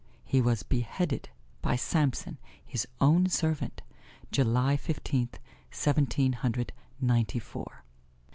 He 0.25 0.41
was 0.41 0.63
beheaded 0.63 1.29
by 1.61 1.75
Samson, 1.75 2.39
his 2.65 2.87
own 2.99 3.29
servant, 3.29 3.83
July 4.31 4.75
Fifteenth, 4.75 5.37
Seventeen 5.69 6.33
Hundred 6.33 6.73
Ninety 6.99 7.37
four. 7.37 7.83